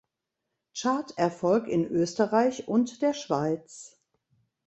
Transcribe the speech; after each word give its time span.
Charterfolg 0.73 1.67
in 1.67 1.85
Österreich 1.85 2.67
und 2.67 3.03
der 3.03 3.13
Schweiz. 3.13 3.99